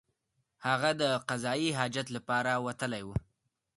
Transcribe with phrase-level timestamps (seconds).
[0.67, 3.15] هغه د قضای حاجت لپاره وتلی وو.